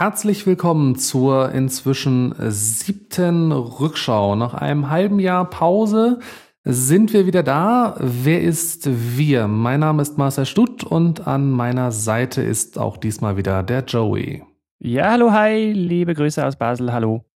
[0.00, 4.34] Herzlich willkommen zur inzwischen siebten Rückschau.
[4.34, 6.20] Nach einem halben Jahr Pause
[6.64, 7.96] sind wir wieder da.
[8.00, 9.46] Wer ist wir?
[9.46, 14.42] Mein Name ist Marcel Stutt und an meiner Seite ist auch diesmal wieder der Joey.
[14.78, 17.26] Ja, hallo, hi, liebe Grüße aus Basel, hallo.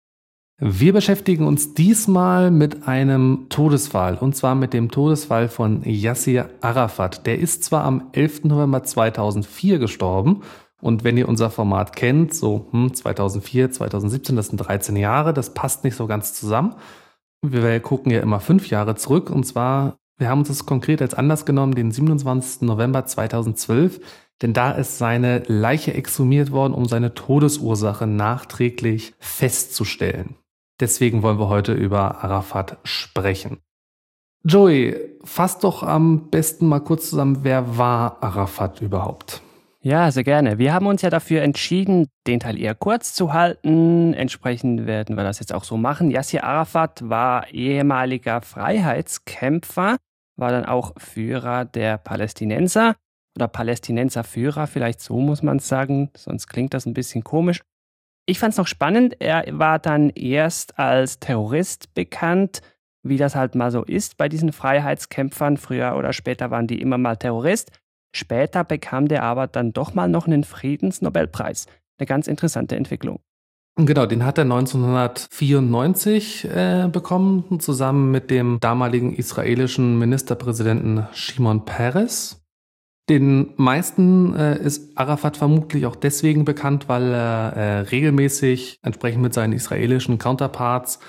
[0.57, 7.27] Wir beschäftigen uns diesmal mit einem Todesfall und zwar mit dem Todesfall von Yassir Arafat.
[7.27, 8.45] Der ist zwar am 11.
[8.45, 10.41] November 2004 gestorben
[10.85, 15.55] und wenn ihr unser Format kennt, so hm, 2004, 2017, das sind 13 Jahre, das
[15.55, 16.75] passt nicht so ganz zusammen.
[17.41, 21.15] Wir gucken ja immer fünf Jahre zurück und zwar, wir haben uns das konkret als
[21.15, 22.61] Anlass genommen, den 27.
[22.61, 23.99] November 2012,
[24.43, 30.35] denn da ist seine Leiche exhumiert worden, um seine Todesursache nachträglich festzustellen.
[30.79, 33.57] Deswegen wollen wir heute über Arafat sprechen.
[34.43, 39.41] Joey, fass doch am besten mal kurz zusammen, wer war Arafat überhaupt?
[39.85, 40.57] Ja, sehr gerne.
[40.57, 44.15] Wir haben uns ja dafür entschieden, den Teil eher kurz zu halten.
[44.15, 46.09] Entsprechend werden wir das jetzt auch so machen.
[46.09, 49.97] Yassir Arafat war ehemaliger Freiheitskämpfer,
[50.37, 52.95] war dann auch Führer der Palästinenser
[53.35, 57.61] oder Palästinenserführer, vielleicht so muss man es sagen, sonst klingt das ein bisschen komisch.
[58.25, 62.63] Ich fand es noch spannend, er war dann erst als Terrorist bekannt,
[63.03, 65.57] wie das halt mal so ist bei diesen Freiheitskämpfern.
[65.57, 67.71] Früher oder später waren die immer mal Terrorist.
[68.15, 71.65] Später bekam der aber dann doch mal noch einen Friedensnobelpreis.
[71.97, 73.19] Eine ganz interessante Entwicklung.
[73.77, 82.41] Genau, den hat er 1994 äh, bekommen, zusammen mit dem damaligen israelischen Ministerpräsidenten Shimon Peres.
[83.09, 89.33] Den meisten äh, ist Arafat vermutlich auch deswegen bekannt, weil er äh, regelmäßig entsprechend mit
[89.33, 90.99] seinen israelischen Counterparts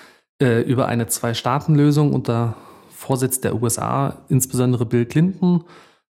[0.43, 2.57] äh, über eine Zwei-Staaten-Lösung unter
[2.91, 5.63] Vorsitz der USA, insbesondere Bill Clinton,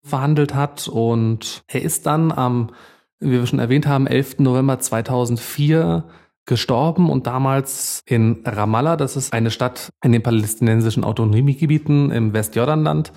[0.05, 0.87] verhandelt hat.
[0.87, 2.71] Und er ist dann am,
[3.19, 4.39] wie wir schon erwähnt haben, 11.
[4.41, 6.05] November 2004
[6.47, 13.13] gestorben und damals in Ramallah, das ist eine Stadt in den palästinensischen Autonomiegebieten im Westjordanland,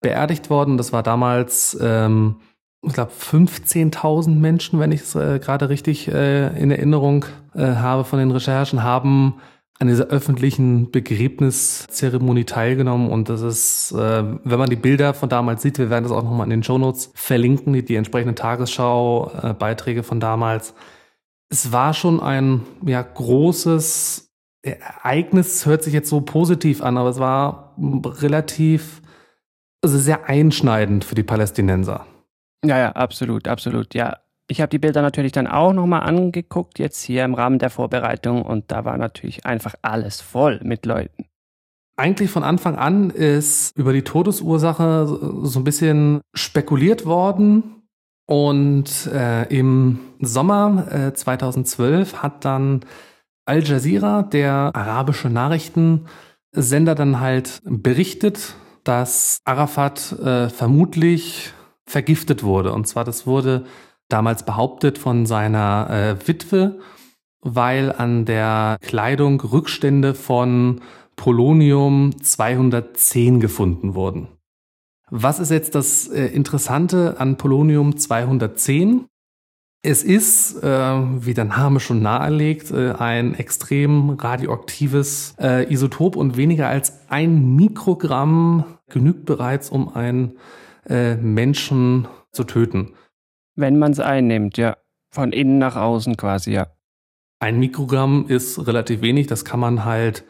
[0.00, 0.78] beerdigt worden.
[0.78, 2.36] Das war damals, ähm,
[2.82, 8.04] ich glaube, 15.000 Menschen, wenn ich es äh, gerade richtig äh, in Erinnerung äh, habe
[8.04, 9.34] von den Recherchen, haben
[9.80, 15.62] an dieser öffentlichen Begräbniszeremonie teilgenommen und das ist, äh, wenn man die Bilder von damals
[15.62, 20.20] sieht, wir werden das auch nochmal in den Shownotes verlinken, die, die entsprechenden Tagesschau-Beiträge von
[20.20, 20.74] damals.
[21.48, 24.30] Es war schon ein ja, großes
[24.62, 29.00] Ereignis, hört sich jetzt so positiv an, aber es war relativ
[29.82, 32.06] also sehr einschneidend für die Palästinenser.
[32.66, 33.94] Ja, ja, absolut, absolut.
[33.94, 34.18] Ja,
[34.50, 38.42] ich habe die Bilder natürlich dann auch nochmal angeguckt, jetzt hier im Rahmen der Vorbereitung,
[38.42, 41.26] und da war natürlich einfach alles voll mit Leuten.
[41.96, 45.06] Eigentlich von Anfang an ist über die Todesursache
[45.42, 47.82] so ein bisschen spekuliert worden.
[48.26, 52.80] Und äh, im Sommer äh, 2012 hat dann
[53.44, 61.52] Al Jazeera, der arabische Nachrichtensender, dann halt berichtet, dass Arafat äh, vermutlich
[61.86, 62.72] vergiftet wurde.
[62.72, 63.66] Und zwar, das wurde
[64.12, 66.78] damals behauptet von seiner äh, Witwe,
[67.40, 70.80] weil an der Kleidung Rückstände von
[71.16, 74.28] Polonium 210 gefunden wurden.
[75.10, 79.06] Was ist jetzt das äh, Interessante an Polonium 210?
[79.82, 86.36] Es ist, äh, wie der Name schon nahelegt, äh, ein extrem radioaktives äh, Isotop und
[86.36, 90.34] weniger als ein Mikrogramm genügt bereits, um einen
[90.86, 92.92] äh, Menschen zu töten.
[93.60, 94.76] Wenn man es einnimmt, ja.
[95.12, 96.68] Von innen nach außen quasi, ja.
[97.40, 100.24] Ein Mikrogramm ist relativ wenig, das kann man halt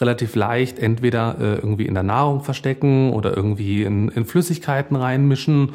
[0.00, 5.74] relativ leicht entweder äh, irgendwie in der Nahrung verstecken oder irgendwie in, in Flüssigkeiten reinmischen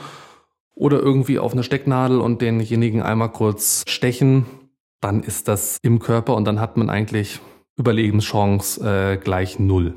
[0.75, 4.45] oder irgendwie auf eine Stecknadel und denjenigen einmal kurz stechen,
[5.01, 7.39] dann ist das im Körper und dann hat man eigentlich
[7.77, 9.93] Überlebenschance äh, gleich null.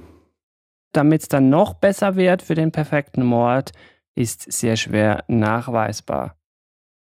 [0.92, 3.72] Damit es dann noch besser wird für den perfekten Mord,
[4.14, 6.36] ist sehr schwer nachweisbar.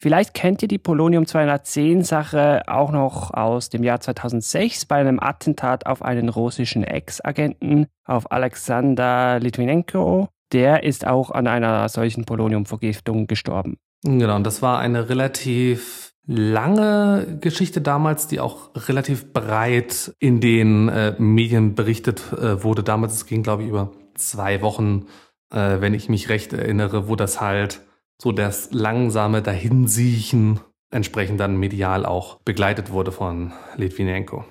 [0.04, 5.18] Vielleicht kennt ihr die Polonium 210 Sache auch noch aus dem Jahr 2006 bei einem
[5.18, 10.28] Attentat auf einen russischen Ex-Agenten, auf Alexander Litvinenko.
[10.52, 13.78] Der ist auch an einer solchen Poloniumvergiftung gestorben.
[14.04, 20.90] Genau, und das war eine relativ lange Geschichte damals, die auch relativ breit in den
[20.90, 22.84] äh, Medien berichtet äh, wurde.
[22.84, 25.06] Damals, es ging, glaube ich, über zwei Wochen,
[25.50, 27.80] äh, wenn ich mich recht erinnere, wo das halt
[28.22, 30.60] so das langsame Dahinsiechen
[30.92, 34.46] entsprechend dann medial auch begleitet wurde von Litvinenko.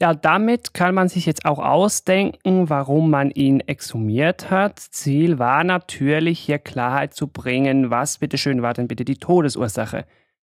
[0.00, 4.78] Ja, damit kann man sich jetzt auch ausdenken, warum man ihn exhumiert hat.
[4.78, 10.04] Ziel war natürlich, hier Klarheit zu bringen, was bitteschön war denn bitte die Todesursache.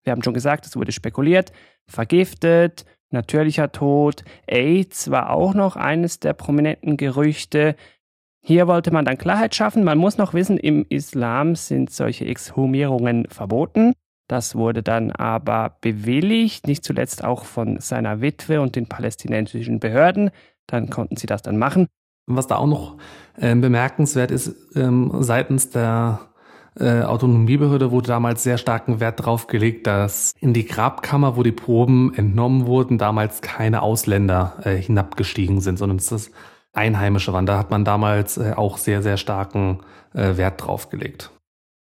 [0.05, 1.53] Wir haben schon gesagt, es wurde spekuliert,
[1.87, 7.77] vergiftet, natürlicher Tod, AIDS war auch noch eines der prominenten Gerüchte.
[8.43, 9.85] Hier wollte man dann Klarheit schaffen.
[9.85, 13.93] Man muss noch wissen, im Islam sind solche Exhumierungen verboten.
[14.29, 20.31] Das wurde dann aber bewilligt, nicht zuletzt auch von seiner Witwe und den palästinensischen Behörden.
[20.67, 21.89] Dann konnten sie das dann machen.
[22.27, 22.97] Was da auch noch
[23.37, 26.21] äh, bemerkenswert ist, ähm, seitens der
[26.79, 31.51] äh, Autonomiebehörde wurde damals sehr starken Wert darauf gelegt, dass in die Grabkammer, wo die
[31.51, 36.31] Proben entnommen wurden, damals keine Ausländer äh, hinabgestiegen sind, sondern dass das
[36.73, 37.47] Einheimische waren.
[37.47, 39.81] Da hat man damals äh, auch sehr, sehr starken
[40.15, 41.31] äh, Wert drauf gelegt.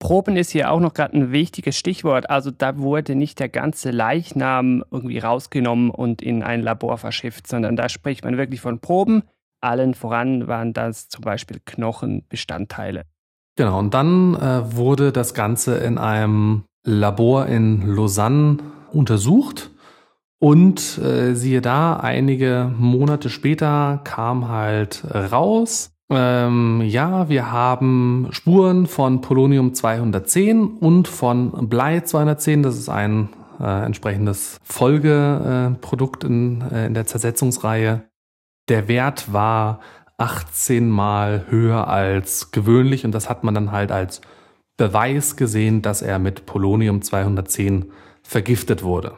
[0.00, 2.30] Proben ist hier auch noch gerade ein wichtiges Stichwort.
[2.30, 7.74] Also da wurde nicht der ganze Leichnam irgendwie rausgenommen und in ein Labor verschifft, sondern
[7.74, 9.24] da spricht man wirklich von Proben.
[9.60, 13.02] Allen voran waren das zum Beispiel Knochenbestandteile.
[13.56, 18.58] Genau, und dann äh, wurde das Ganze in einem Labor in Lausanne
[18.92, 19.70] untersucht.
[20.40, 28.86] Und äh, siehe da, einige Monate später kam halt raus, ähm, ja, wir haben Spuren
[28.86, 32.62] von Polonium 210 und von Blei 210.
[32.62, 33.28] Das ist ein
[33.60, 38.04] äh, entsprechendes Folgeprodukt äh, in, äh, in der Zersetzungsreihe.
[38.68, 39.80] Der Wert war
[40.16, 44.20] 18 mal höher als gewöhnlich und das hat man dann halt als
[44.78, 47.92] Beweis gesehen, dass er mit Polonium 210
[48.22, 49.12] vergiftet wurde.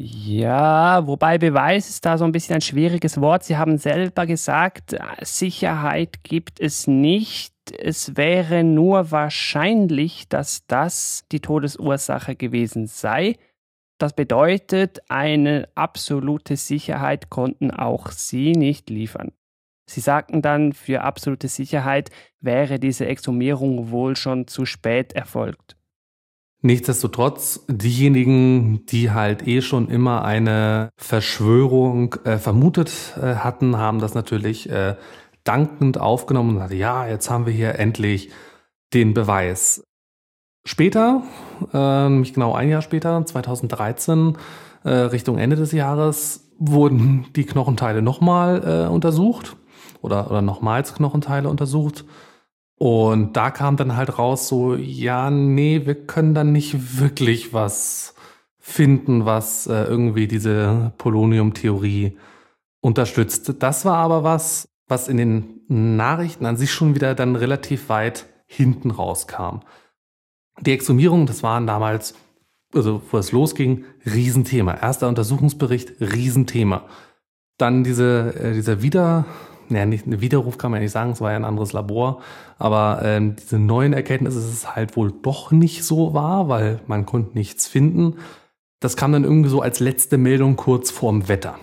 [0.00, 3.42] Ja, wobei Beweis ist da so ein bisschen ein schwieriges Wort.
[3.42, 7.52] Sie haben selber gesagt, Sicherheit gibt es nicht.
[7.76, 13.38] Es wäre nur wahrscheinlich, dass das die Todesursache gewesen sei.
[13.98, 19.32] Das bedeutet, eine absolute Sicherheit konnten auch Sie nicht liefern.
[19.90, 22.10] Sie sagten dann, für absolute Sicherheit
[22.40, 25.77] wäre diese Exhumierung wohl schon zu spät erfolgt.
[26.60, 34.14] Nichtsdestotrotz, diejenigen, die halt eh schon immer eine Verschwörung äh, vermutet äh, hatten, haben das
[34.14, 34.96] natürlich äh,
[35.44, 38.30] dankend aufgenommen und gesagt, ja, jetzt haben wir hier endlich
[38.92, 39.84] den Beweis.
[40.66, 41.22] Später,
[41.72, 44.36] nämlich genau ein Jahr später, 2013,
[44.84, 49.56] äh, Richtung Ende des Jahres, wurden die Knochenteile nochmal äh, untersucht
[50.02, 52.04] oder, oder nochmals Knochenteile untersucht.
[52.78, 58.14] Und da kam dann halt raus so, ja, nee, wir können dann nicht wirklich was
[58.58, 62.16] finden, was äh, irgendwie diese Polonium-Theorie
[62.80, 63.54] unterstützt.
[63.58, 68.26] Das war aber was, was in den Nachrichten an sich schon wieder dann relativ weit
[68.46, 69.60] hinten rauskam.
[70.60, 72.14] Die Exhumierung, das waren damals,
[72.74, 74.74] also wo es losging, Riesenthema.
[74.74, 76.84] Erster Untersuchungsbericht, Riesenthema.
[77.56, 79.24] Dann diese, äh, dieser Wieder,
[79.70, 82.20] naja, nicht, ein Widerruf kann man ja nicht sagen, es war ja ein anderes Labor,
[82.58, 87.06] aber ähm, diese neuen Erkenntnisse, dass es halt wohl doch nicht so war, weil man
[87.06, 88.18] konnte nichts finden.
[88.80, 91.58] Das kam dann irgendwie so als letzte Meldung kurz vorm Wetter,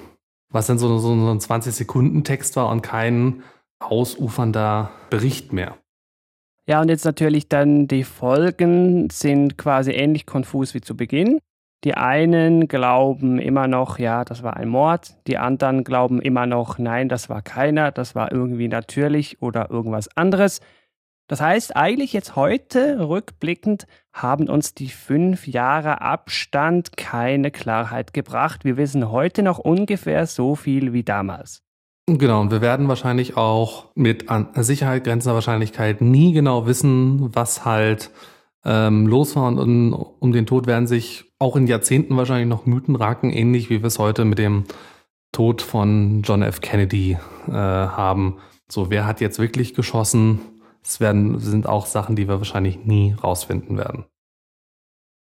[0.49, 3.43] was dann so, so, so ein 20-Sekunden-Text war und kein
[3.79, 5.77] ausufernder Bericht mehr.
[6.67, 11.39] Ja, und jetzt natürlich dann die Folgen sind quasi ähnlich konfus wie zu Beginn.
[11.85, 15.15] Die einen glauben immer noch, ja, das war ein Mord.
[15.27, 20.09] Die anderen glauben immer noch, nein, das war keiner, das war irgendwie natürlich oder irgendwas
[20.17, 20.61] anderes.
[21.27, 28.65] Das heißt, eigentlich jetzt heute, rückblickend, haben uns die fünf Jahre Abstand keine Klarheit gebracht.
[28.65, 31.61] Wir wissen heute noch ungefähr so viel wie damals.
[32.07, 37.63] Genau, und wir werden wahrscheinlich auch mit an Sicherheit grenzender Wahrscheinlichkeit nie genau wissen, was
[37.63, 38.09] halt
[38.65, 39.35] ähm, los.
[39.35, 43.81] Und um, den Tod werden sich auch in Jahrzehnten wahrscheinlich noch Mythen raken, ähnlich wie
[43.81, 44.65] wir es heute mit dem
[45.31, 46.61] Tod von John F.
[46.61, 47.17] Kennedy
[47.47, 48.37] äh, haben.
[48.69, 50.39] So, wer hat jetzt wirklich geschossen?
[50.81, 54.05] Das werden, sind auch Sachen, die wir wahrscheinlich nie rausfinden werden.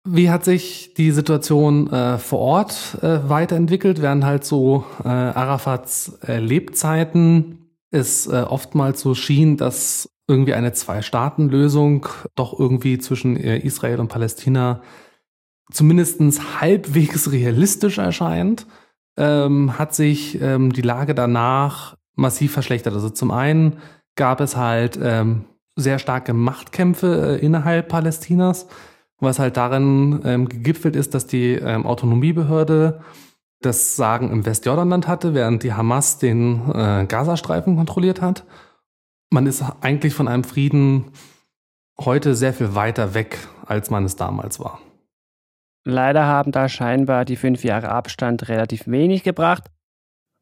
[0.04, 4.02] Wie hat sich die Situation äh, vor Ort äh, weiterentwickelt?
[4.02, 7.58] Während halt so äh, Arafats äh, Lebzeiten
[7.92, 14.08] es äh, oftmals so schien, dass irgendwie eine Zwei-Staaten-Lösung doch irgendwie zwischen äh, Israel und
[14.08, 14.82] Palästina
[15.70, 18.66] zumindest halbwegs realistisch erscheint,
[19.16, 22.94] ähm, hat sich ähm, die Lage danach massiv verschlechtert.
[22.94, 23.78] Also zum einen
[24.16, 25.44] gab es halt ähm,
[25.76, 28.66] sehr starke Machtkämpfe äh, innerhalb Palästinas,
[29.20, 33.00] was halt darin ähm, gegipfelt ist, dass die ähm, Autonomiebehörde
[33.60, 38.44] das Sagen im Westjordanland hatte, während die Hamas den äh, Gazastreifen kontrolliert hat.
[39.32, 41.06] Man ist eigentlich von einem Frieden
[41.98, 44.78] heute sehr viel weiter weg, als man es damals war.
[45.84, 49.70] Leider haben da scheinbar die fünf Jahre Abstand relativ wenig gebracht.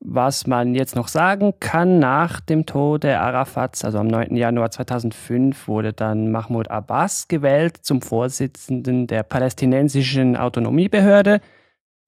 [0.00, 4.34] Was man jetzt noch sagen kann, nach dem Tode Arafats, also am 9.
[4.34, 11.40] Januar 2005, wurde dann Mahmoud Abbas gewählt zum Vorsitzenden der palästinensischen Autonomiebehörde.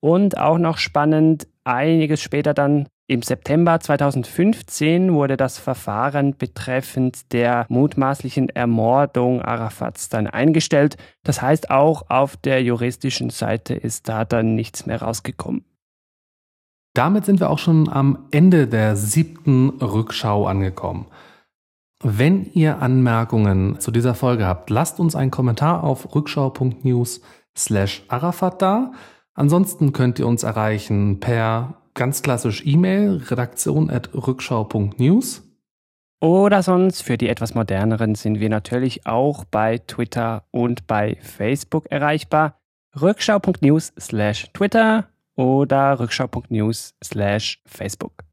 [0.01, 7.65] Und auch noch spannend, einiges später dann im September 2015 wurde das Verfahren betreffend der
[7.67, 10.95] mutmaßlichen Ermordung Arafats dann eingestellt.
[11.23, 15.65] Das heißt, auch auf der juristischen Seite ist da dann nichts mehr rausgekommen.
[16.93, 21.07] Damit sind wir auch schon am Ende der siebten Rückschau angekommen.
[22.01, 27.21] Wenn ihr Anmerkungen zu dieser Folge habt, lasst uns einen Kommentar auf rückschau.news
[27.57, 28.91] slash Arafat da.
[29.33, 35.43] Ansonsten könnt ihr uns erreichen per ganz klassisch E-Mail redaktion at rückschau.news.
[36.21, 41.91] Oder sonst für die etwas moderneren sind wir natürlich auch bei Twitter und bei Facebook
[41.91, 42.61] erreichbar.
[42.99, 48.23] Rückschau.news slash Twitter oder rückschau.news slash Facebook.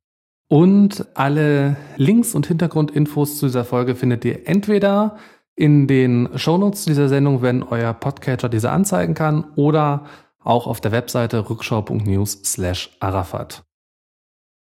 [0.49, 5.17] Und alle Links und Hintergrundinfos zu dieser Folge findet ihr entweder
[5.55, 10.07] in den Shownotes dieser Sendung, wenn euer Podcatcher diese anzeigen kann, oder
[10.43, 13.65] auch auf der Webseite rückschau.news slash Arafat.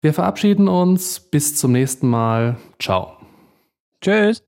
[0.01, 1.19] Wir verabschieden uns.
[1.19, 2.57] Bis zum nächsten Mal.
[2.79, 3.17] Ciao.
[4.01, 4.43] Tschüss.